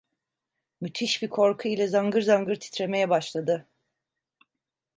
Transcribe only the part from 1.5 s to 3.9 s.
ile zangır zangır titremeye başladı.